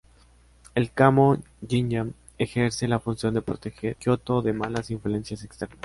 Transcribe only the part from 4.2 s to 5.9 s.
de malas influencias externas.